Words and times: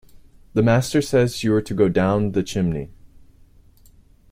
The 0.55 0.63
master 0.63 0.99
says 0.99 1.43
you’re 1.43 1.61
to 1.61 1.75
go 1.75 1.87
down 1.87 2.31
the 2.31 2.41
chimney! 2.41 2.89